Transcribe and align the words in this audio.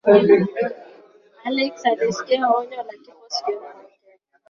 alex 1.43 1.85
alisikia 1.85 2.47
onyo 2.51 2.77
la 2.77 2.93
kifo 3.03 3.25
sikioni 3.29 3.59
mwake 3.65 3.91